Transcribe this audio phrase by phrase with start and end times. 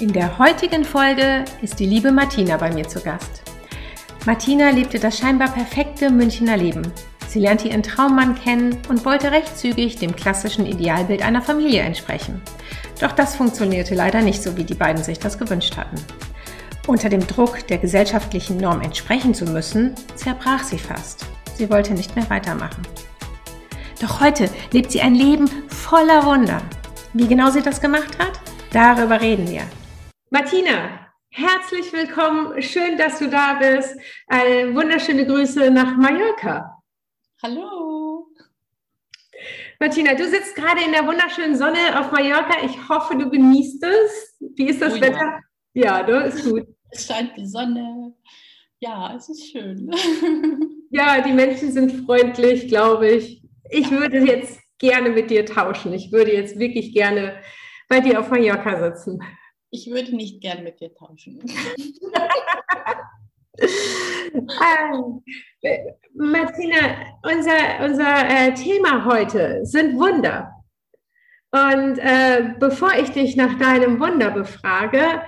[0.00, 3.42] In der heutigen Folge ist die liebe Martina bei mir zu Gast.
[4.24, 6.90] Martina lebte das scheinbar perfekte Münchner Leben.
[7.28, 12.40] Sie lernte ihren Traummann kennen und wollte recht zügig dem klassischen Idealbild einer Familie entsprechen.
[12.98, 15.96] Doch das funktionierte leider nicht so, wie die beiden sich das gewünscht hatten.
[16.86, 21.26] Unter dem Druck, der gesellschaftlichen Norm entsprechen zu müssen, zerbrach sie fast.
[21.56, 22.84] Sie wollte nicht mehr weitermachen.
[24.00, 26.62] Doch heute lebt sie ein Leben voller Wunder.
[27.12, 28.40] Wie genau sie das gemacht hat?
[28.72, 29.64] Darüber reden wir.
[30.32, 32.62] Martina, herzlich willkommen.
[32.62, 33.98] Schön, dass du da bist.
[34.28, 36.80] Eine wunderschöne Grüße nach Mallorca.
[37.42, 38.28] Hallo.
[39.80, 42.64] Martina, du sitzt gerade in der wunderschönen Sonne auf Mallorca.
[42.64, 44.36] Ich hoffe, du genießt es.
[44.54, 45.40] Wie ist das oh, Wetter?
[45.74, 46.64] Ja, ja ist gut.
[46.90, 48.14] Es scheint die Sonne.
[48.78, 49.90] Ja, es ist schön.
[50.92, 53.44] Ja, die Menschen sind freundlich, glaube ich.
[53.70, 55.92] Ich würde jetzt gerne mit dir tauschen.
[55.92, 57.40] Ich würde jetzt wirklich gerne
[57.88, 59.20] bei dir auf Mallorca sitzen.
[59.70, 61.40] Ich würde nicht gern mit dir tauschen.
[64.32, 65.22] ähm,
[66.14, 70.52] Martina, unser, unser äh, Thema heute sind Wunder.
[71.52, 75.22] Und äh, bevor ich dich nach deinem Wunder befrage,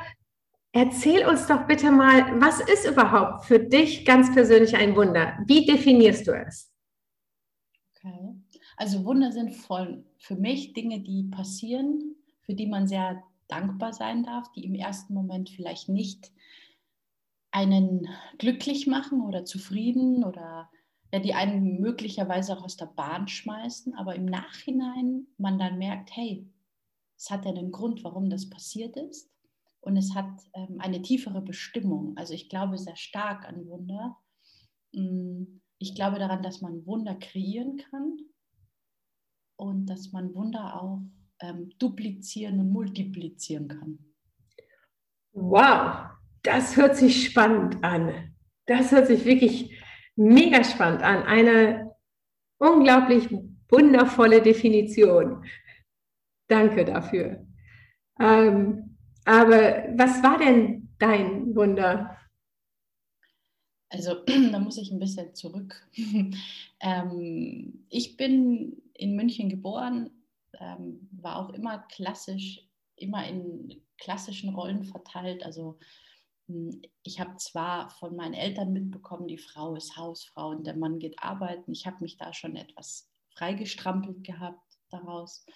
[0.72, 5.38] erzähl uns doch bitte mal, was ist überhaupt für dich ganz persönlich ein Wunder?
[5.46, 6.72] Wie definierst du es?
[7.96, 8.36] Okay.
[8.76, 14.24] Also Wunder sind voll für mich Dinge, die passieren, für die man sehr dankbar sein
[14.24, 16.32] darf, die im ersten Moment vielleicht nicht
[17.50, 20.70] einen glücklich machen oder zufrieden oder
[21.12, 26.16] ja, die einen möglicherweise auch aus der Bahn schmeißen, aber im Nachhinein man dann merkt,
[26.16, 26.50] hey,
[27.18, 29.30] es hat ja einen Grund, warum das passiert ist
[29.80, 32.16] und es hat ähm, eine tiefere Bestimmung.
[32.16, 34.16] Also ich glaube sehr stark an Wunder.
[34.92, 38.18] Mm, ich glaube daran, dass man Wunder kreieren kann
[39.56, 41.02] und dass man Wunder auch
[41.42, 43.98] ähm, duplizieren und multiplizieren kann.
[45.32, 46.10] Wow,
[46.42, 48.34] das hört sich spannend an.
[48.66, 49.78] Das hört sich wirklich
[50.16, 51.22] mega spannend an.
[51.24, 51.90] Eine
[52.58, 53.28] unglaublich
[53.68, 55.44] wundervolle Definition.
[56.48, 57.46] Danke dafür.
[58.20, 62.18] Ähm, aber was war denn dein Wunder?
[63.88, 65.88] Also da muss ich ein bisschen zurück.
[66.80, 70.10] ähm, ich bin in München geboren,
[70.60, 75.42] ähm, war auch immer klassisch, immer in klassischen Rollen verteilt.
[75.44, 75.78] Also
[76.48, 80.98] hm, ich habe zwar von meinen Eltern mitbekommen, die Frau ist Hausfrau und der Mann
[80.98, 81.72] geht arbeiten.
[81.72, 85.46] Ich habe mich da schon etwas freigestrampelt gehabt daraus.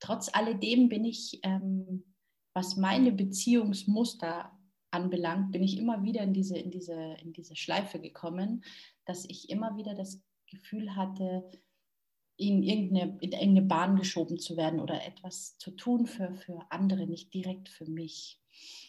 [0.00, 2.04] Trotz alledem bin ich, ähm,
[2.52, 4.50] was meine Beziehungsmuster
[4.90, 8.64] anbelangt, bin ich immer wieder in diese, in, diese, in diese Schleife gekommen,
[9.04, 11.50] dass ich immer wieder das Gefühl hatte,
[12.36, 17.06] in irgendeine, in irgendeine Bahn geschoben zu werden oder etwas zu tun für, für andere,
[17.06, 18.40] nicht direkt für mich.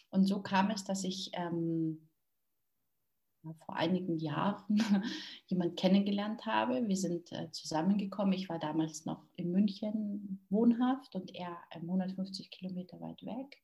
[0.10, 2.08] Und so kam es, dass ich ähm,
[3.66, 4.66] vor einigen Jahren
[5.48, 6.88] jemanden kennengelernt habe.
[6.88, 8.34] Wir sind äh, zusammengekommen.
[8.34, 13.64] Ich war damals noch in München wohnhaft und er 150 Kilometer weit weg.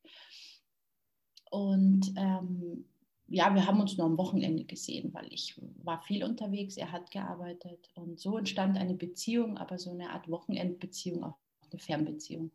[1.51, 2.85] Und ähm,
[3.27, 7.11] ja, wir haben uns nur am Wochenende gesehen, weil ich war viel unterwegs, er hat
[7.11, 11.37] gearbeitet und so entstand eine Beziehung, aber so eine Art Wochenendbeziehung, auch
[11.71, 12.51] eine Fernbeziehung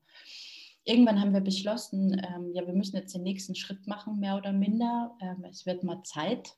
[0.89, 4.53] irgendwann haben wir beschlossen, ähm, ja, wir müssen jetzt den nächsten Schritt machen, mehr oder
[4.53, 5.17] minder.
[5.21, 6.57] Ähm, es wird mal Zeit.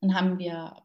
[0.00, 0.82] Dann haben wir,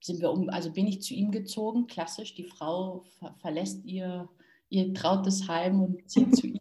[0.00, 2.34] sind wir um, also bin ich zu ihm gezogen, klassisch.
[2.34, 4.28] Die Frau ver verlässt ihr,
[4.70, 6.60] ihr trautes Heim und zieht zu ihm.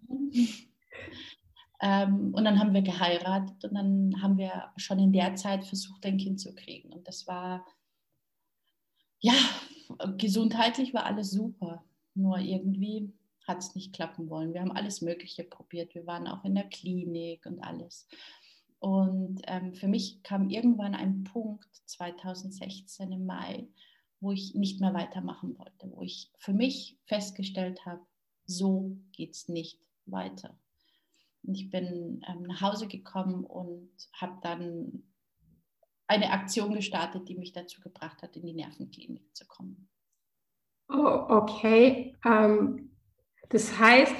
[1.79, 6.05] Ähm, und dann haben wir geheiratet und dann haben wir schon in der Zeit versucht,
[6.05, 6.91] ein Kind zu kriegen.
[6.91, 7.65] Und das war,
[9.19, 9.33] ja,
[10.17, 11.83] gesundheitlich war alles super.
[12.15, 13.13] Nur irgendwie
[13.47, 14.53] hat es nicht klappen wollen.
[14.53, 15.95] Wir haben alles Mögliche probiert.
[15.95, 18.07] Wir waren auch in der Klinik und alles.
[18.79, 23.67] Und ähm, für mich kam irgendwann ein Punkt 2016 im Mai,
[24.19, 28.01] wo ich nicht mehr weitermachen wollte, wo ich für mich festgestellt habe,
[28.45, 30.57] so geht es nicht weiter.
[31.47, 35.03] Und ich bin ähm, nach Hause gekommen und habe dann
[36.05, 39.89] eine Aktion gestartet, die mich dazu gebracht hat, in die Nervenklinik zu kommen.
[40.89, 42.15] Oh, okay.
[42.25, 42.91] Ähm,
[43.49, 44.13] Das heißt,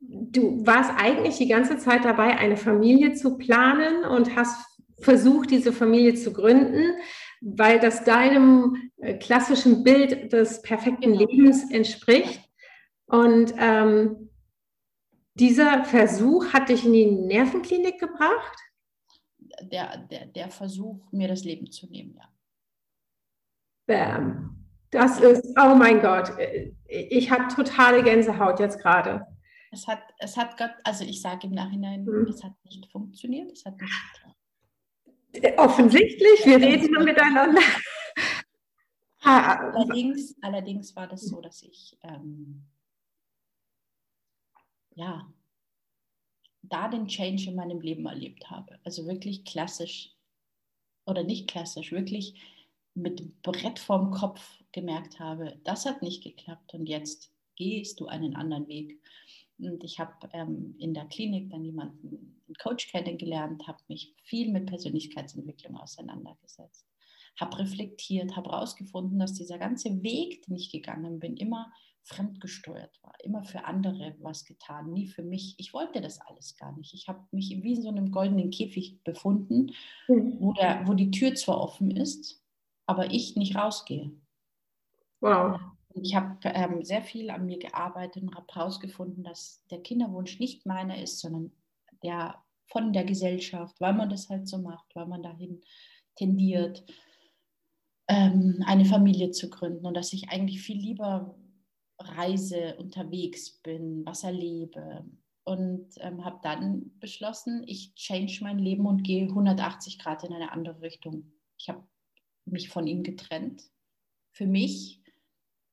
[0.00, 4.66] du warst eigentlich die ganze Zeit dabei, eine Familie zu planen und hast
[5.00, 6.96] versucht, diese Familie zu gründen,
[7.40, 11.26] weil das deinem äh, klassischen Bild des perfekten genau.
[11.26, 12.40] Lebens entspricht.
[13.06, 14.30] Und ähm,
[15.34, 18.58] dieser Versuch hat dich in die Nervenklinik gebracht?
[19.62, 22.28] Der, der, der Versuch, mir das Leben zu nehmen, ja.
[23.86, 24.66] Bam.
[24.90, 26.32] Das ist, oh mein Gott,
[26.86, 29.26] ich habe totale Gänsehaut jetzt gerade.
[29.70, 32.26] Es hat, es hat Gott, also ich sage im Nachhinein, hm.
[32.28, 33.92] es hat nicht funktioniert, es hat nicht
[35.32, 35.58] geklappt.
[35.58, 37.62] Offensichtlich, wir reden nur miteinander.
[39.22, 42.66] allerdings, allerdings war das so, dass ich ähm,
[44.94, 45.32] ja,
[46.62, 48.78] da den Change in meinem Leben erlebt habe.
[48.84, 50.14] Also wirklich klassisch
[51.06, 52.40] oder nicht klassisch, wirklich
[52.94, 58.36] mit Brett vorm Kopf gemerkt habe, das hat nicht geklappt und jetzt gehst du einen
[58.36, 59.00] anderen Weg.
[59.58, 64.50] Und ich habe ähm, in der Klinik dann jemanden, einen Coach kennengelernt, habe mich viel
[64.50, 66.86] mit Persönlichkeitsentwicklung auseinandergesetzt,
[67.38, 71.72] habe reflektiert, habe herausgefunden, dass dieser ganze Weg, den ich gegangen bin, immer
[72.04, 75.54] fremdgesteuert war, immer für andere was getan, nie für mich.
[75.58, 76.94] Ich wollte das alles gar nicht.
[76.94, 79.72] Ich habe mich wie in so einem goldenen Käfig befunden,
[80.08, 80.36] mhm.
[80.40, 82.42] wo, der, wo die Tür zwar offen ist,
[82.86, 84.12] aber ich nicht rausgehe.
[85.20, 85.60] Wow.
[85.94, 90.66] Ich habe ähm, sehr viel an mir gearbeitet und habe herausgefunden, dass der Kinderwunsch nicht
[90.66, 91.52] meiner ist, sondern
[92.02, 95.60] der von der Gesellschaft, weil man das halt so macht, weil man dahin
[96.16, 96.84] tendiert,
[98.08, 101.34] ähm, eine Familie zu gründen und dass ich eigentlich viel lieber
[101.98, 105.04] reise, unterwegs bin, was erlebe.
[105.44, 110.52] Und ähm, habe dann beschlossen, ich change mein Leben und gehe 180 Grad in eine
[110.52, 111.32] andere Richtung.
[111.58, 111.82] Ich habe
[112.44, 113.64] mich von ihm getrennt.
[114.30, 115.02] Für mich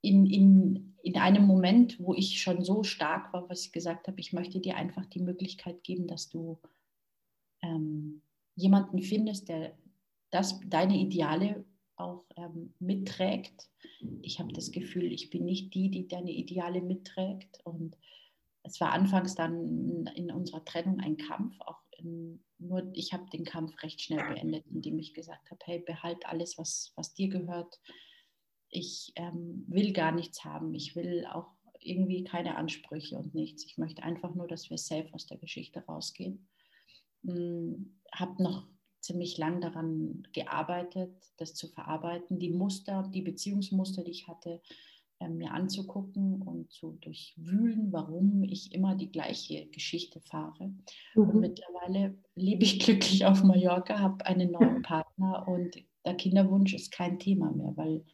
[0.01, 4.19] in, in, in einem Moment, wo ich schon so stark war, was ich gesagt habe,
[4.19, 6.59] ich möchte dir einfach die Möglichkeit geben, dass du
[7.61, 8.21] ähm,
[8.55, 9.77] jemanden findest, der
[10.31, 11.65] das, deine Ideale
[11.99, 13.69] auch ähm, mitträgt.
[14.21, 17.59] Ich habe das Gefühl, ich bin nicht die, die deine Ideale mitträgt.
[17.63, 17.97] Und
[18.63, 21.55] es war anfangs dann in unserer Trennung ein Kampf.
[21.61, 25.79] Auch in, nur ich habe den Kampf recht schnell beendet, indem ich gesagt habe, hey,
[25.79, 27.79] behalt alles, was, was dir gehört
[28.69, 30.73] ich ähm, will gar nichts haben.
[30.73, 33.65] Ich will auch irgendwie keine Ansprüche und nichts.
[33.65, 36.47] Ich möchte einfach nur, dass wir safe aus der Geschichte rausgehen.
[37.23, 38.67] Hm, habe noch
[39.01, 44.61] ziemlich lang daran gearbeitet, das zu verarbeiten, die Muster, die Beziehungsmuster, die ich hatte,
[45.19, 50.67] äh, mir anzugucken und zu durchwühlen, warum ich immer die gleiche Geschichte fahre.
[51.15, 51.29] Mhm.
[51.29, 55.75] Und mittlerweile lebe ich glücklich auf Mallorca, habe einen neuen Partner und
[56.05, 58.05] der Kinderwunsch ist kein Thema mehr, weil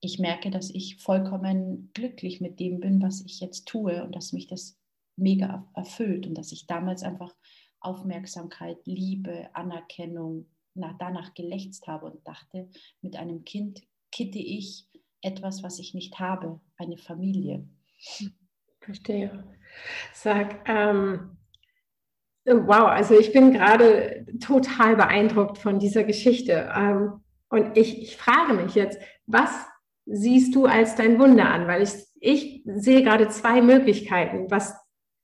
[0.00, 4.32] ich merke, dass ich vollkommen glücklich mit dem bin, was ich jetzt tue und dass
[4.32, 4.78] mich das
[5.16, 7.34] mega erfüllt und dass ich damals einfach
[7.80, 12.68] Aufmerksamkeit, Liebe, Anerkennung nach, danach gelächzt habe und dachte,
[13.02, 14.88] mit einem Kind kitte ich
[15.22, 17.68] etwas, was ich nicht habe, eine Familie.
[18.80, 19.44] Verstehe.
[20.14, 21.36] Sag, ähm,
[22.44, 26.72] wow, also ich bin gerade total beeindruckt von dieser Geschichte.
[26.74, 27.20] Ähm,
[27.50, 29.50] und ich, ich frage mich jetzt, was
[30.06, 31.66] siehst du als dein Wunder an?
[31.66, 34.74] Weil ich, ich sehe gerade zwei Möglichkeiten, was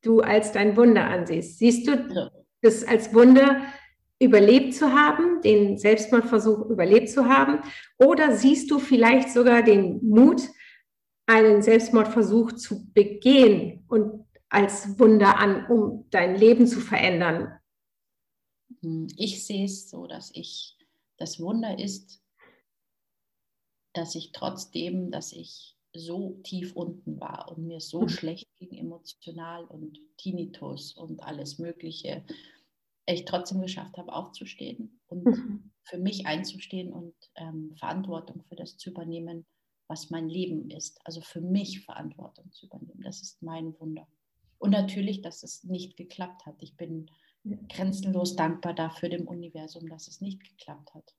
[0.03, 1.59] du als dein Wunder ansiehst.
[1.59, 3.63] Siehst du das als Wunder,
[4.21, 7.61] überlebt zu haben, den Selbstmordversuch überlebt zu haben?
[7.99, 10.43] Oder siehst du vielleicht sogar den Mut,
[11.27, 17.59] einen Selbstmordversuch zu begehen und als Wunder an, um dein Leben zu verändern?
[19.17, 20.77] Ich sehe es so, dass ich
[21.17, 22.23] das Wunder ist,
[23.95, 28.09] dass ich trotzdem, dass ich so tief unten war und mir so mhm.
[28.09, 32.25] schlecht ging emotional und Tinnitus und alles Mögliche,
[33.07, 35.71] ich trotzdem geschafft habe, aufzustehen und mhm.
[35.83, 39.47] für mich einzustehen und ähm, Verantwortung für das zu übernehmen,
[39.89, 40.99] was mein Leben ist.
[41.05, 43.03] Also für mich Verantwortung zu übernehmen.
[43.03, 44.07] Das ist mein Wunder.
[44.59, 46.57] Und natürlich, dass es nicht geklappt hat.
[46.61, 47.11] Ich bin
[47.69, 51.15] grenzenlos dankbar dafür dem Universum, dass es nicht geklappt hat.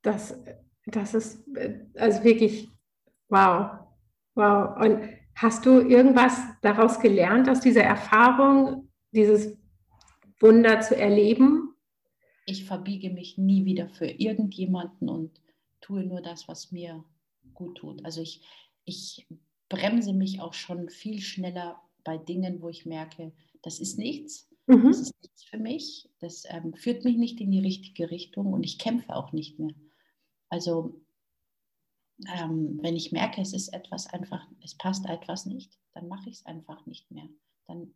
[0.00, 0.34] Das
[0.86, 1.44] das ist
[1.96, 2.68] also wirklich
[3.28, 3.78] wow.
[4.34, 4.76] Wow.
[4.80, 9.56] Und hast du irgendwas daraus gelernt, aus dieser Erfahrung, dieses
[10.42, 11.74] Wunder zu erleben?
[12.46, 15.40] Ich verbiege mich nie wieder für irgendjemanden und
[15.80, 17.04] tue nur das, was mir
[17.54, 18.04] gut tut.
[18.04, 18.42] Also ich,
[18.84, 19.26] ich
[19.68, 23.32] bremse mich auch schon viel schneller bei Dingen, wo ich merke,
[23.62, 24.84] das ist nichts, mhm.
[24.88, 28.64] das ist nichts für mich, das ähm, führt mich nicht in die richtige Richtung und
[28.64, 29.74] ich kämpfe auch nicht mehr.
[30.48, 31.00] Also
[32.36, 36.36] ähm, wenn ich merke, es ist etwas einfach, es passt etwas nicht, dann mache ich
[36.36, 37.28] es einfach nicht mehr.
[37.66, 37.94] Dann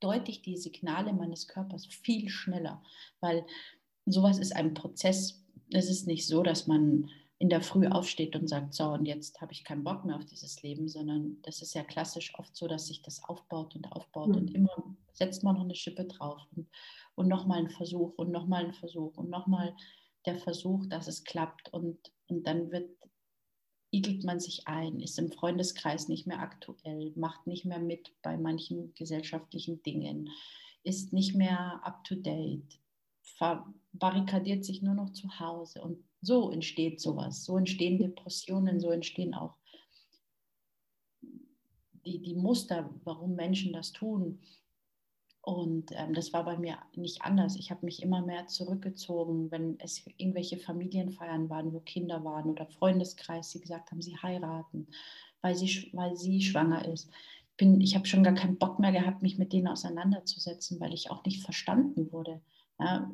[0.00, 2.82] deute ich die Signale meines Körpers viel schneller,
[3.20, 3.46] weil
[4.04, 5.44] sowas ist ein Prozess.
[5.72, 9.40] Es ist nicht so, dass man in der Früh aufsteht und sagt, so, und jetzt
[9.40, 12.66] habe ich keinen Bock mehr auf dieses Leben, sondern das ist ja klassisch oft so,
[12.66, 14.36] dass sich das aufbaut und aufbaut mhm.
[14.36, 16.66] und immer setzt man noch eine Schippe drauf und,
[17.14, 19.74] und nochmal ein Versuch und nochmal ein Versuch und nochmal
[20.24, 21.98] der Versuch, dass es klappt und,
[22.28, 22.90] und dann wird,
[23.96, 28.36] igelt man sich ein, ist im Freundeskreis nicht mehr aktuell, macht nicht mehr mit bei
[28.36, 30.28] manchen gesellschaftlichen Dingen,
[30.82, 32.78] ist nicht mehr up-to-date,
[33.92, 39.34] barrikadiert sich nur noch zu Hause und so entsteht sowas, so entstehen Depressionen, so entstehen
[39.34, 39.56] auch
[42.04, 44.40] die, die Muster, warum Menschen das tun.
[45.46, 47.54] Und ähm, das war bei mir nicht anders.
[47.54, 52.66] Ich habe mich immer mehr zurückgezogen, wenn es irgendwelche Familienfeiern waren, wo Kinder waren oder
[52.66, 54.88] Freundeskreis, die gesagt haben, sie heiraten,
[55.42, 57.12] weil sie, weil sie schwanger ist.
[57.56, 61.12] Bin, ich habe schon gar keinen Bock mehr gehabt, mich mit denen auseinanderzusetzen, weil ich
[61.12, 62.40] auch nicht verstanden wurde.
[62.80, 63.08] Ja,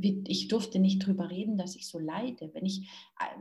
[0.00, 2.54] ich durfte nicht drüber reden, dass ich so leide.
[2.54, 2.88] Wenn ich,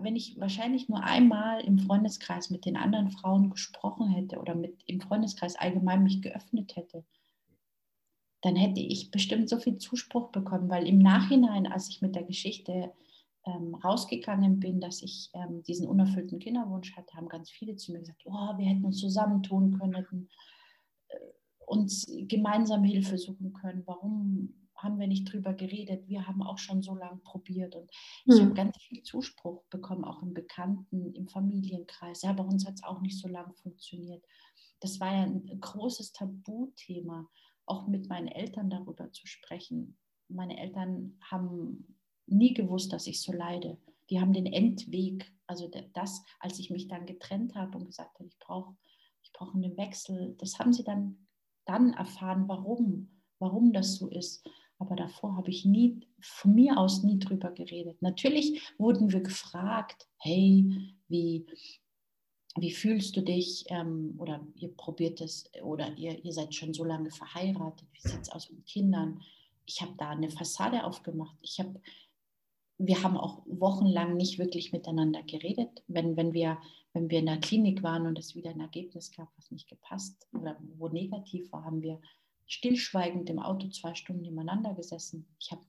[0.01, 4.83] wenn ich wahrscheinlich nur einmal im Freundeskreis mit den anderen Frauen gesprochen hätte oder mit
[4.87, 7.05] im Freundeskreis allgemein mich geöffnet hätte,
[8.41, 12.23] dann hätte ich bestimmt so viel Zuspruch bekommen, weil im Nachhinein, als ich mit der
[12.23, 12.93] Geschichte
[13.45, 17.99] ähm, rausgegangen bin, dass ich ähm, diesen unerfüllten Kinderwunsch hatte, haben ganz viele zu mir
[17.99, 20.29] gesagt, oh, wir hätten uns zusammentun können, hätten
[21.09, 21.17] äh,
[21.65, 23.83] uns gemeinsam Hilfe suchen können.
[23.85, 26.07] Warum haben wir nicht drüber geredet?
[26.07, 27.89] Wir haben auch schon so lange probiert und
[28.25, 28.45] ich mhm.
[28.45, 32.21] habe ganz viel Zuspruch bekommen, auch im Bekannten, im Familienkreis.
[32.21, 34.23] Ja, bei uns hat es auch nicht so lange funktioniert.
[34.79, 37.27] Das war ja ein großes Tabuthema
[37.69, 39.97] auch mit meinen Eltern darüber zu sprechen.
[40.27, 41.95] Meine Eltern haben
[42.27, 43.77] nie gewusst, dass ich so leide.
[44.09, 48.27] Die haben den Endweg, also das, als ich mich dann getrennt habe und gesagt habe,
[48.27, 48.75] ich brauche
[49.23, 51.27] ich brauch einen Wechsel, das haben sie dann,
[51.65, 54.47] dann erfahren, warum, warum das so ist.
[54.77, 58.01] Aber davor habe ich nie, von mir aus nie drüber geredet.
[58.01, 61.45] Natürlich wurden wir gefragt, hey, wie,
[62.61, 63.65] wie fühlst du dich?
[63.67, 68.21] Ähm, oder ihr probiert es, oder ihr, ihr seid schon so lange verheiratet, wie sieht
[68.21, 69.21] es aus mit Kindern?
[69.65, 71.37] Ich habe da eine Fassade aufgemacht.
[71.41, 71.79] Ich habe,
[72.77, 75.83] wir haben auch wochenlang nicht wirklich miteinander geredet.
[75.87, 76.57] Wenn, wenn, wir,
[76.93, 80.27] wenn wir in der Klinik waren und es wieder ein Ergebnis gab, was nicht gepasst
[80.33, 82.01] oder wo negativ war, haben wir
[82.47, 85.27] stillschweigend im Auto zwei Stunden nebeneinander gesessen.
[85.39, 85.61] Ich habe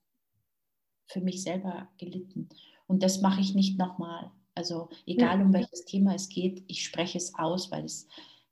[1.06, 2.48] für mich selber gelitten.
[2.86, 4.30] Und das mache ich nicht nochmal.
[4.60, 8.06] Also egal um welches Thema es geht, ich spreche es aus, weil es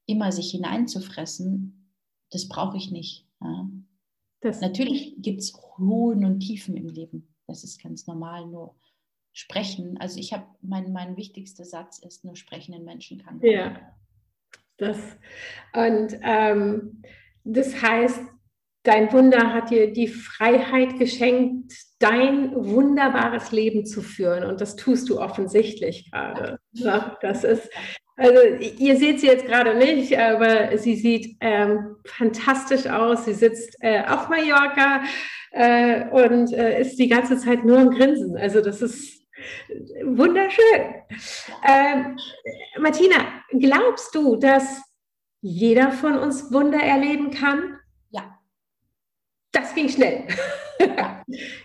[0.07, 1.93] immer sich hineinzufressen,
[2.31, 3.27] das brauche ich nicht.
[3.43, 3.69] Ja.
[4.43, 7.29] Natürlich gibt es Höhen und Tiefen im Leben.
[7.47, 8.75] Das ist ganz normal, nur
[9.35, 9.99] sprechen.
[9.99, 13.38] Also ich habe, mein, mein wichtigster Satz ist, nur sprechenden Menschen kann.
[13.43, 13.95] Ja,
[14.79, 14.97] das.
[15.75, 17.03] Und ähm,
[17.45, 18.21] das heißt,
[18.82, 24.44] dein Wunder hat dir die Freiheit geschenkt, dein wunderbares Leben zu führen.
[24.44, 26.58] Und das tust du offensichtlich gerade.
[26.73, 27.68] Ja, das ist,
[28.16, 28.38] also
[28.78, 33.25] ihr seht sie jetzt gerade nicht, aber sie sieht ähm, fantastisch aus.
[33.25, 35.02] Sie sitzt äh, auf Mallorca
[35.52, 38.37] äh, und äh, ist die ganze Zeit nur am Grinsen.
[38.37, 39.26] Also das ist
[40.04, 40.94] wunderschön.
[41.68, 42.16] Ähm,
[42.78, 43.16] Martina,
[43.58, 44.82] glaubst du, dass
[45.40, 47.77] jeder von uns Wunder erleben kann?
[49.52, 50.26] Das ging schnell.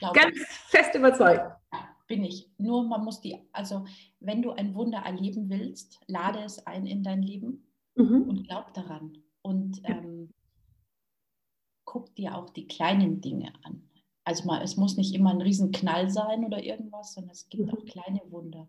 [0.02, 0.48] Ja, Ganz ich.
[0.70, 1.44] fest überzeugt.
[1.72, 2.50] Ja, bin ich.
[2.58, 3.86] Nur man muss die, also
[4.20, 8.24] wenn du ein Wunder erleben willst, lade es ein in dein Leben mhm.
[8.24, 9.18] und glaub daran.
[9.42, 10.32] Und ähm,
[11.86, 13.90] guck dir auch die kleinen Dinge an.
[14.26, 17.74] Also mal, es muss nicht immer ein Riesenknall sein oder irgendwas, sondern es gibt mhm.
[17.74, 18.68] auch kleine Wunder.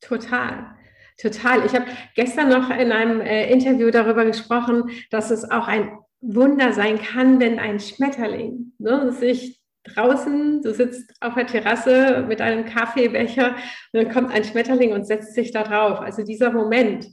[0.00, 0.76] Total.
[1.18, 1.64] Total.
[1.64, 6.72] Ich habe gestern noch in einem äh, Interview darüber gesprochen, dass es auch ein Wunder
[6.72, 12.64] sein kann, wenn ein Schmetterling ne, sich draußen, du sitzt auf der Terrasse mit einem
[12.64, 13.58] Kaffeebecher und
[13.92, 16.00] dann kommt ein Schmetterling und setzt sich da drauf.
[16.00, 17.06] Also dieser Moment,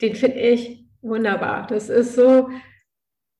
[0.00, 1.66] den finde ich wunderbar.
[1.66, 2.50] Das ist so,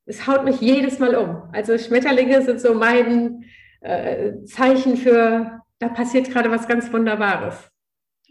[0.06, 1.50] es haut mich jedes Mal um.
[1.52, 3.44] Also Schmetterlinge sind so mein
[3.80, 7.70] äh, Zeichen für, da passiert gerade was ganz Wunderbares.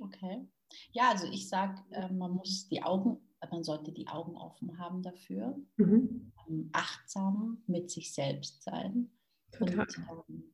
[0.02, 0.46] Okay.
[0.92, 3.22] Ja, also ich sage, äh, man muss die Augen
[3.52, 6.32] man sollte die Augen offen haben dafür, mhm.
[6.72, 9.10] Achtsam mit sich selbst sein
[9.52, 9.80] Total.
[9.80, 9.98] und
[10.30, 10.54] ähm,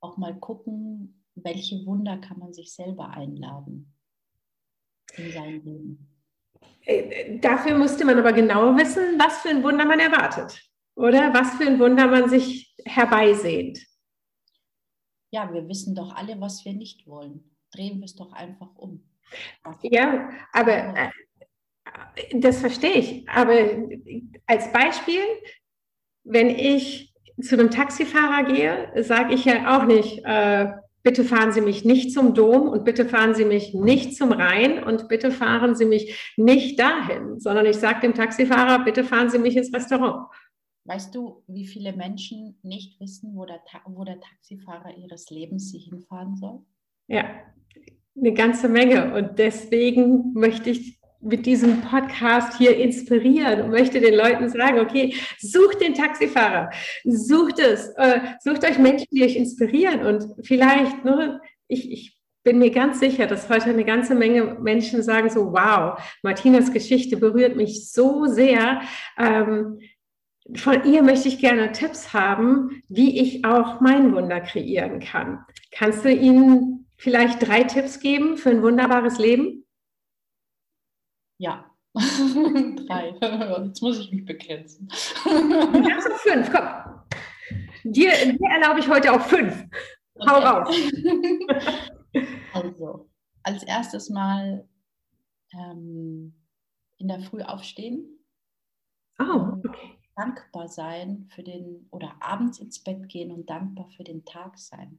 [0.00, 3.92] auch mal gucken, welche Wunder kann man sich selber einladen
[5.16, 6.08] in sein Leben.
[6.82, 10.60] Äh, dafür müsste man aber genau wissen, was für ein Wunder man erwartet
[10.94, 13.84] oder was für ein Wunder man sich herbeisehnt.
[15.30, 17.56] Ja, wir wissen doch alle, was wir nicht wollen.
[17.72, 19.06] Drehen wir es doch einfach um.
[19.82, 21.10] Ja, aber äh,
[22.34, 23.28] das verstehe ich.
[23.28, 23.54] Aber
[24.46, 25.20] als Beispiel,
[26.24, 30.68] wenn ich zu einem Taxifahrer gehe, sage ich ja auch nicht, äh,
[31.02, 34.82] bitte fahren Sie mich nicht zum Dom und bitte fahren Sie mich nicht zum Rhein
[34.82, 39.38] und bitte fahren Sie mich nicht dahin, sondern ich sage dem Taxifahrer, bitte fahren Sie
[39.38, 40.26] mich ins Restaurant.
[40.84, 45.78] Weißt du, wie viele Menschen nicht wissen, wo der, wo der Taxifahrer ihres Lebens sie
[45.78, 46.60] hinfahren soll?
[47.08, 47.24] Ja,
[48.16, 49.14] eine ganze Menge.
[49.14, 55.14] Und deswegen möchte ich mit diesem Podcast hier inspirieren und möchte den Leuten sagen, okay,
[55.38, 56.70] sucht den Taxifahrer,
[57.04, 62.58] sucht es, äh, sucht euch Menschen, die euch inspirieren und vielleicht, ne, ich, ich bin
[62.60, 67.56] mir ganz sicher, dass heute eine ganze Menge Menschen sagen so, wow, Martinas Geschichte berührt
[67.56, 68.82] mich so sehr.
[69.18, 69.80] Ähm,
[70.54, 75.40] von ihr möchte ich gerne Tipps haben, wie ich auch mein Wunder kreieren kann.
[75.72, 79.65] Kannst du ihnen vielleicht drei Tipps geben für ein wunderbares Leben?
[81.38, 83.16] Ja, drei.
[83.66, 84.88] Jetzt muss ich mich begrenzen.
[85.24, 86.68] Du fünf, komm.
[87.84, 89.64] Dir, dir erlaube ich heute auch fünf.
[90.14, 90.30] Okay.
[90.30, 90.76] Hau raus.
[92.54, 93.10] Also,
[93.42, 94.66] als erstes mal
[95.52, 96.34] ähm,
[96.96, 98.24] in der Früh aufstehen.
[99.18, 99.98] Oh, okay.
[100.16, 104.98] Dankbar sein für den, oder abends ins Bett gehen und dankbar für den Tag sein.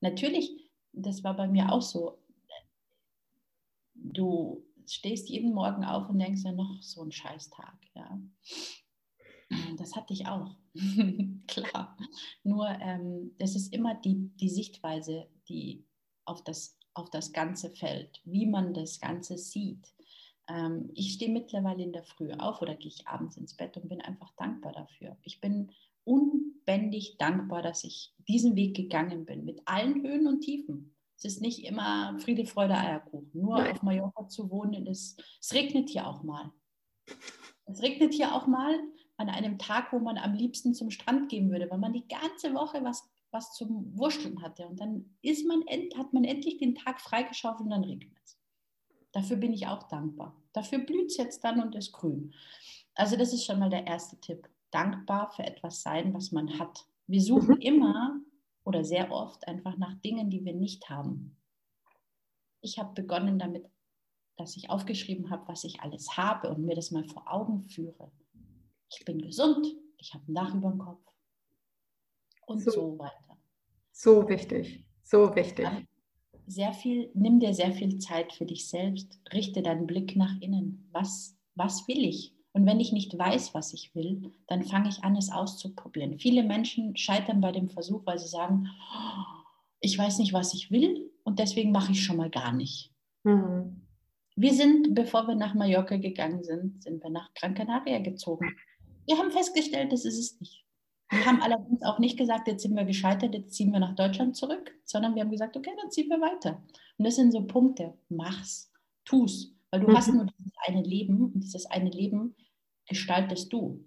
[0.00, 2.24] Natürlich, das war bei mir auch so.
[3.92, 7.76] Du stehst jeden Morgen auf und denkst ja noch so ein Scheißtag.
[7.94, 8.18] Ja.
[9.76, 10.56] Das hatte ich auch,
[11.46, 11.96] klar.
[12.42, 15.84] Nur ähm, es ist immer die, die Sichtweise, die
[16.24, 19.94] auf das, auf das Ganze fällt, wie man das Ganze sieht.
[20.48, 23.88] Ähm, ich stehe mittlerweile in der Früh auf oder gehe ich abends ins Bett und
[23.88, 25.16] bin einfach dankbar dafür.
[25.22, 25.70] Ich bin
[26.04, 30.95] unbändig dankbar, dass ich diesen Weg gegangen bin, mit allen Höhen und Tiefen.
[31.16, 33.30] Es ist nicht immer Friede, Freude, Eierkuchen.
[33.32, 33.72] Nur Nein.
[33.72, 36.52] auf Mallorca zu wohnen, ist, es regnet hier auch mal.
[37.64, 38.78] Es regnet hier auch mal
[39.16, 42.54] an einem Tag, wo man am liebsten zum Strand gehen würde, weil man die ganze
[42.54, 44.66] Woche was, was zum Wurschteln hatte.
[44.66, 45.62] Und dann ist man,
[45.96, 48.38] hat man endlich den Tag freigeschaufelt und dann regnet es.
[49.12, 50.36] Dafür bin ich auch dankbar.
[50.52, 52.34] Dafür blüht es jetzt dann und ist grün.
[52.94, 54.48] Also das ist schon mal der erste Tipp.
[54.70, 56.86] Dankbar für etwas sein, was man hat.
[57.06, 57.60] Wir suchen mhm.
[57.60, 58.15] immer
[58.66, 61.36] oder sehr oft einfach nach Dingen, die wir nicht haben.
[62.60, 63.64] Ich habe begonnen damit,
[64.36, 68.10] dass ich aufgeschrieben habe, was ich alles habe und mir das mal vor Augen führe.
[68.90, 71.00] Ich bin gesund, ich habe ein Dach über dem Kopf
[72.46, 73.38] und so, so weiter.
[73.92, 75.68] So wichtig, so wichtig.
[76.48, 80.88] Sehr viel, nimm dir sehr viel Zeit für dich selbst, richte deinen Blick nach innen.
[80.90, 82.35] Was, was will ich?
[82.56, 86.18] Und wenn ich nicht weiß, was ich will, dann fange ich an, es auszuprobieren.
[86.18, 88.70] Viele Menschen scheitern bei dem Versuch, weil sie sagen,
[89.80, 92.94] ich weiß nicht, was ich will und deswegen mache ich schon mal gar nicht.
[93.24, 93.82] Mhm.
[94.36, 98.56] Wir sind, bevor wir nach Mallorca gegangen sind, sind wir nach Gran Canaria gezogen.
[99.04, 100.64] Wir haben festgestellt, das ist es nicht.
[101.10, 104.34] Wir haben allerdings auch nicht gesagt, jetzt sind wir gescheitert, jetzt ziehen wir nach Deutschland
[104.34, 106.62] zurück, sondern wir haben gesagt, okay, dann ziehen wir weiter.
[106.96, 107.92] Und das sind so Punkte.
[108.08, 108.72] Mach's,
[109.04, 109.52] tu's.
[109.70, 109.96] Weil du mhm.
[109.98, 112.34] hast nur dieses eine Leben und dieses eine Leben
[112.86, 113.84] gestaltest du.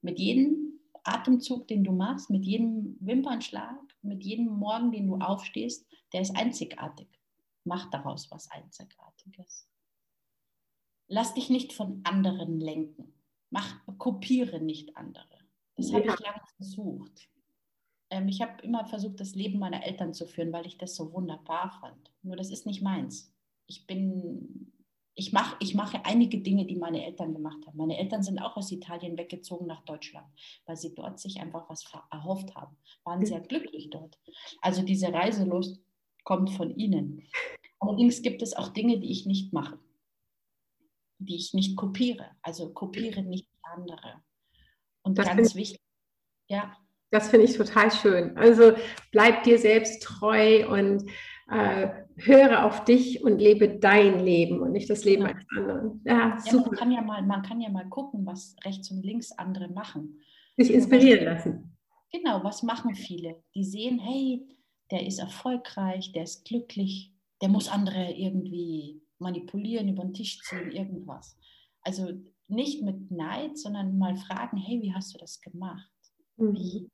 [0.00, 5.86] Mit jedem Atemzug, den du machst, mit jedem Wimpernschlag, mit jedem Morgen, den du aufstehst,
[6.12, 7.08] der ist einzigartig.
[7.64, 9.68] Mach daraus was Einzigartiges.
[11.08, 13.14] Lass dich nicht von anderen lenken.
[13.50, 15.28] Mach, kopiere nicht andere.
[15.76, 15.98] Das ja.
[15.98, 17.28] habe ich lange versucht.
[18.10, 21.12] Ähm, ich habe immer versucht, das Leben meiner Eltern zu führen, weil ich das so
[21.12, 22.10] wunderbar fand.
[22.22, 23.32] Nur das ist nicht meins.
[23.66, 24.72] Ich bin
[25.14, 27.76] ich, mach, ich mache einige Dinge, die meine Eltern gemacht haben.
[27.76, 30.26] Meine Eltern sind auch aus Italien weggezogen nach Deutschland,
[30.64, 34.18] weil sie dort sich einfach was erhofft haben, waren sehr glücklich dort.
[34.60, 35.80] Also diese Reiselust
[36.24, 37.28] kommt von ihnen.
[37.78, 39.78] Allerdings gibt es auch Dinge, die ich nicht mache,
[41.18, 42.30] die ich nicht kopiere.
[42.40, 44.22] Also kopiere nicht andere.
[45.02, 45.80] Und das ganz wichtig,
[46.48, 46.76] ja.
[47.10, 48.38] Das finde ich total schön.
[48.38, 48.72] Also
[49.10, 51.04] bleib dir selbst treu und
[51.52, 55.28] äh, höre auf dich und lebe dein Leben und nicht das Leben ja.
[55.28, 56.00] eines anderen.
[56.04, 59.32] Ja, ja, man, kann ja mal, man kann ja mal gucken, was rechts und links
[59.32, 60.20] andere machen.
[60.56, 61.76] Sich inspirieren lassen.
[62.10, 63.42] Genau, was machen viele?
[63.54, 64.46] Die sehen, hey,
[64.90, 70.70] der ist erfolgreich, der ist glücklich, der muss andere irgendwie manipulieren, über den Tisch ziehen,
[70.70, 71.38] irgendwas.
[71.82, 72.10] Also
[72.48, 75.90] nicht mit Neid, sondern mal fragen, hey, wie hast du das gemacht?
[76.36, 76.54] Mhm.
[76.54, 76.90] Wie,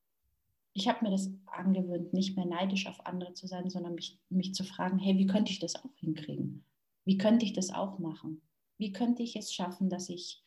[0.79, 4.55] ich habe mir das angewöhnt, nicht mehr neidisch auf andere zu sein, sondern mich, mich
[4.55, 6.65] zu fragen, hey, wie könnte ich das auch hinkriegen?
[7.05, 8.43] Wie könnte ich das auch machen?
[8.79, 10.45] Wie könnte ich es schaffen, dass ich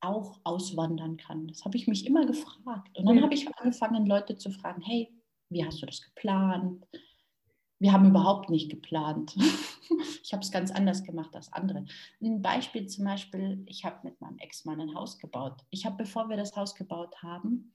[0.00, 1.48] auch auswandern kann?
[1.48, 2.96] Das habe ich mich immer gefragt.
[2.98, 3.22] Und dann ja.
[3.22, 5.12] habe ich angefangen, Leute zu fragen, hey,
[5.50, 6.86] wie hast du das geplant?
[7.78, 9.36] wir haben überhaupt nicht geplant.
[10.22, 11.84] ich habe es ganz anders gemacht als andere.
[12.20, 15.64] Ein Beispiel zum Beispiel, ich habe mit meinem Ex-Mann ein Haus gebaut.
[15.70, 17.74] Ich habe, bevor wir das Haus gebaut haben,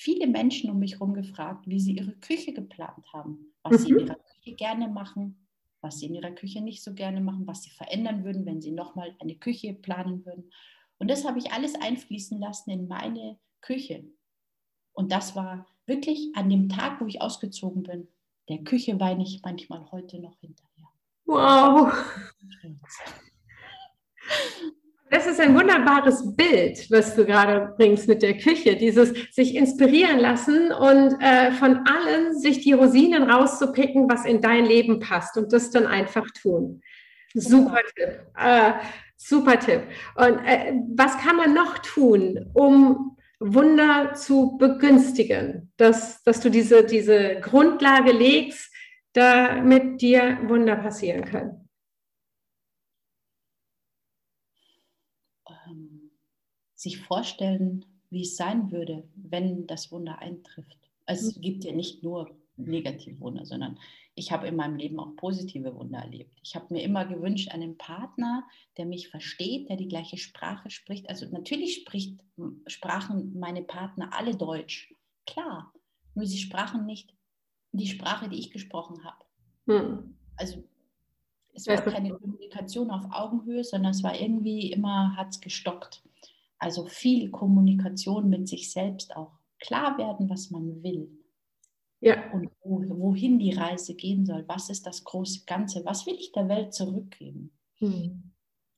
[0.00, 3.84] viele Menschen um mich herum gefragt, wie sie ihre Küche geplant haben, was mhm.
[3.84, 4.00] sie in mhm.
[4.00, 5.46] ihrer Küche gerne machen,
[5.82, 8.72] was sie in ihrer Küche nicht so gerne machen, was sie verändern würden, wenn sie
[8.72, 10.50] nochmal eine Küche planen würden.
[10.98, 14.04] Und das habe ich alles einfließen lassen in meine Küche.
[14.92, 18.08] Und das war wirklich an dem Tag, wo ich ausgezogen bin.
[18.48, 20.88] Der Küche weine ich manchmal heute noch hinterher.
[21.26, 21.92] Wow.
[25.10, 28.76] Das ist ein wunderbares Bild, was du gerade bringst mit der Küche.
[28.76, 34.64] Dieses sich inspirieren lassen und äh, von allen sich die Rosinen rauszupicken, was in dein
[34.64, 36.80] Leben passt und das dann einfach tun.
[37.34, 38.20] Super Tipp.
[38.38, 38.72] Äh,
[39.16, 39.82] super Tipp.
[40.14, 45.72] Und äh, was kann man noch tun, um Wunder zu begünstigen?
[45.76, 48.72] Dass, dass du diese, diese Grundlage legst,
[49.12, 51.59] damit dir Wunder passieren können.
[56.80, 60.78] Sich vorstellen, wie es sein würde, wenn das Wunder eintrifft.
[61.04, 61.42] Also es mhm.
[61.42, 63.78] gibt ja nicht nur negative Wunder, sondern
[64.14, 66.38] ich habe in meinem Leben auch positive Wunder erlebt.
[66.42, 68.44] Ich habe mir immer gewünscht, einen Partner,
[68.78, 71.08] der mich versteht, der die gleiche Sprache spricht.
[71.08, 72.20] Also natürlich spricht,
[72.66, 74.94] sprachen meine Partner alle Deutsch,
[75.26, 75.72] klar.
[76.14, 77.14] Nur sie sprachen nicht
[77.72, 79.24] die Sprache, die ich gesprochen habe.
[79.66, 80.16] Hm.
[80.36, 80.64] Also
[81.52, 86.02] es war keine Kommunikation auf Augenhöhe, sondern es war irgendwie immer, hat es gestockt.
[86.60, 89.32] Also viel Kommunikation mit sich selbst auch.
[89.58, 91.10] Klar werden, was man will.
[92.00, 92.30] Ja.
[92.32, 94.44] Und wohin die Reise gehen soll.
[94.46, 95.84] Was ist das große Ganze?
[95.84, 97.50] Was will ich der Welt zurückgeben?
[97.80, 98.32] Mhm.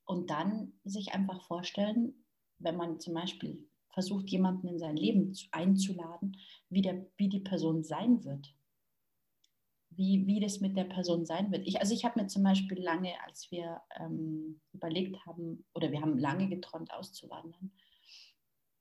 [0.05, 2.25] Und dann sich einfach vorstellen,
[2.57, 6.37] wenn man zum Beispiel versucht, jemanden in sein Leben einzuladen,
[6.69, 8.53] wie, der, wie die Person sein wird
[9.95, 11.67] wie, wie das mit der Person sein wird.
[11.67, 16.01] Ich, also ich habe mir zum Beispiel lange, als wir ähm, überlegt haben, oder wir
[16.01, 17.71] haben lange geträumt auszuwandern,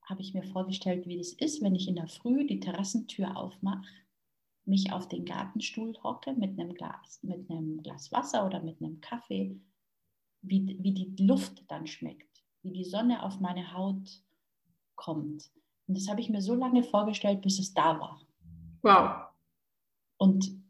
[0.05, 3.87] habe ich mir vorgestellt, wie das ist, wenn ich in der Früh die Terrassentür aufmache,
[4.65, 9.01] mich auf den Gartenstuhl hocke mit einem Glas, mit einem Glas Wasser oder mit einem
[9.01, 9.61] Kaffee,
[10.43, 14.23] wie, wie die Luft dann schmeckt, wie die Sonne auf meine Haut
[14.95, 15.51] kommt.
[15.87, 18.21] Und das habe ich mir so lange vorgestellt, bis es da war.
[18.83, 19.29] Wow.
[20.17, 20.62] Und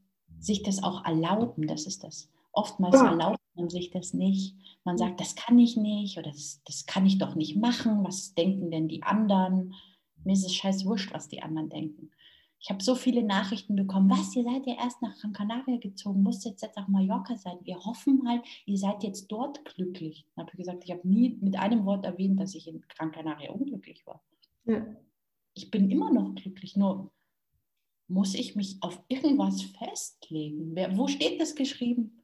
[0.42, 2.28] sich das auch erlauben, das ist das.
[2.52, 3.06] Oftmals ja.
[3.06, 4.56] erlaubt man sich das nicht.
[4.84, 8.04] Man sagt, das kann ich nicht oder das, das kann ich doch nicht machen.
[8.04, 9.74] Was denken denn die anderen?
[10.24, 12.10] Mir ist es scheiß wurscht, was die anderen denken.
[12.58, 14.08] Ich habe so viele Nachrichten bekommen.
[14.08, 17.58] Was, ihr seid ja erst nach Gran Canaria gezogen, muss jetzt, jetzt auf Mallorca sein.
[17.62, 20.26] Wir hoffen halt, ihr seid jetzt dort glücklich.
[20.36, 23.10] Dann habe ich gesagt, ich habe nie mit einem Wort erwähnt, dass ich in Gran
[23.10, 24.22] Canaria unglücklich war.
[24.64, 24.86] Ja.
[25.54, 27.10] Ich bin immer noch glücklich, nur
[28.12, 30.74] muss ich mich auf irgendwas festlegen?
[30.74, 32.22] Wer, wo steht das geschrieben?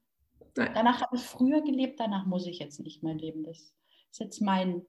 [0.57, 0.73] Nein.
[0.75, 3.43] Danach habe ich früher gelebt, danach muss ich jetzt nicht mehr leben.
[3.43, 3.73] Das
[4.11, 4.83] ist jetzt mein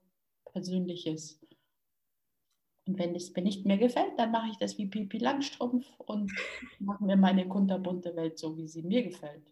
[0.52, 1.40] persönliches.
[2.86, 6.32] Und wenn es mir nicht mehr gefällt, dann mache ich das wie Pipi Langstrumpf und
[6.80, 9.46] mache mir meine kunterbunte Welt so, wie sie mir gefällt.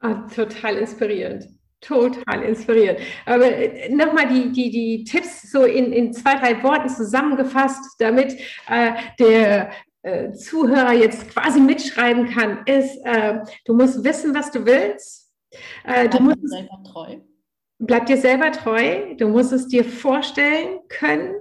[0.00, 1.48] Ah, total inspirierend.
[1.80, 3.00] Total inspirierend.
[3.24, 8.36] Aber äh, nochmal die, die, die Tipps so in, in zwei, drei Worten zusammengefasst, damit
[8.68, 9.70] äh, der
[10.02, 15.32] äh, Zuhörer jetzt quasi mitschreiben kann, ist, äh, du musst wissen, was du willst.
[15.84, 17.16] Äh, du musst selber treu.
[17.78, 19.14] Bleib dir selber treu.
[19.16, 21.34] Du musst es dir vorstellen können.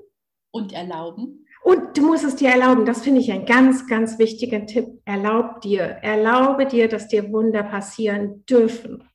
[0.52, 1.46] Und erlauben.
[1.64, 2.86] Und du musst es dir erlauben.
[2.86, 4.88] Das finde ich einen ganz, ganz wichtigen Tipp.
[5.06, 9.07] Erlaub dir, erlaube dir, dass dir Wunder passieren dürfen.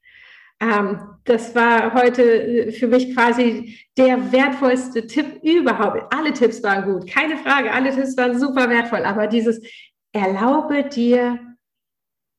[0.62, 6.14] Ähm, das war heute äh, für mich quasi der wertvollste Tipp überhaupt.
[6.14, 9.61] Alle Tipps waren gut, keine Frage, alle Tipps waren super wertvoll, aber dieses
[10.12, 11.40] Erlaube dir,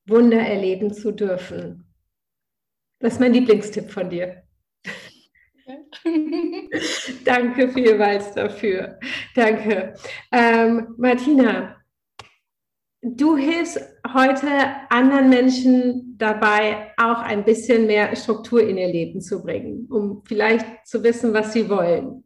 [0.05, 1.86] Wunder erleben zu dürfen.
[2.99, 4.43] Das ist mein Lieblingstipp von dir.
[7.25, 8.99] Danke vielmals dafür.
[9.33, 9.95] Danke.
[10.31, 11.83] Ähm, Martina,
[13.05, 13.81] Du hilfst
[14.13, 14.47] heute
[14.89, 20.87] anderen Menschen dabei, auch ein bisschen mehr Struktur in ihr Leben zu bringen, um vielleicht
[20.87, 22.23] zu wissen, was sie wollen.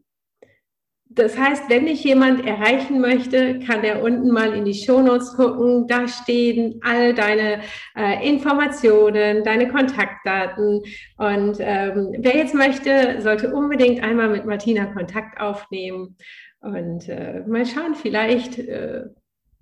[1.09, 5.87] Das heißt, wenn dich jemand erreichen möchte, kann der unten mal in die Shownotes gucken.
[5.87, 7.61] Da stehen all deine
[7.95, 10.83] äh, Informationen, deine Kontaktdaten.
[11.17, 16.17] Und ähm, wer jetzt möchte, sollte unbedingt einmal mit Martina Kontakt aufnehmen
[16.59, 19.05] und äh, mal schauen, vielleicht äh,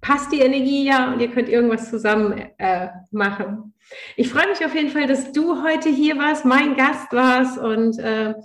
[0.05, 3.73] passt die Energie ja und ihr könnt irgendwas zusammen äh, machen.
[4.15, 7.97] Ich freue mich auf jeden Fall, dass du heute hier warst, mein Gast warst und
[7.97, 8.35] äh,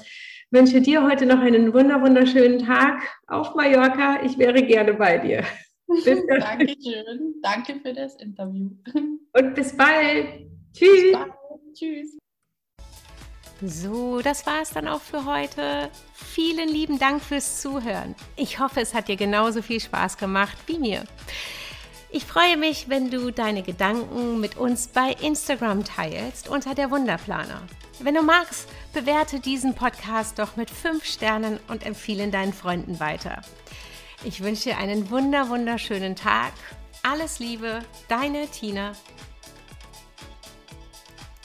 [0.51, 4.23] wünsche dir heute noch einen wunder wunderschönen Tag auf Mallorca.
[4.25, 5.45] Ich wäre gerne bei dir.
[5.89, 7.35] Dankeschön.
[7.43, 8.71] Danke für das Interview.
[8.95, 10.47] Und bis bald.
[10.73, 11.03] Tschüss.
[11.03, 11.33] Bis bald.
[11.75, 12.21] Tschüss.
[13.63, 15.91] So, das war es dann auch für heute.
[16.15, 18.15] Vielen lieben Dank fürs Zuhören.
[18.37, 21.05] Ich hoffe, es hat dir genauso viel Spaß gemacht wie mir.
[22.11, 27.63] Ich freue mich, wenn du deine Gedanken mit uns bei Instagram teilst unter der Wunderplaner.
[27.99, 33.43] Wenn du magst, bewerte diesen Podcast doch mit 5 Sternen und empfehle deinen Freunden weiter.
[34.25, 36.53] Ich wünsche dir einen wunder wunderschönen Tag.
[37.03, 38.93] Alles Liebe, deine Tina.